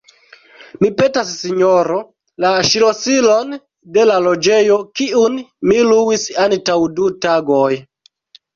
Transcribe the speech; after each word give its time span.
Mi 0.83 0.89
petas, 1.01 1.33
sinjoro, 1.41 1.97
la 2.45 2.53
ŝlosilon 2.71 3.53
de 3.99 4.07
la 4.13 4.17
loĝejo, 4.31 4.81
kiun 5.03 5.39
mi 5.69 5.81
luis 5.93 6.27
antaŭ 6.49 6.81
du 6.99 7.15
tagoj. 7.29 7.71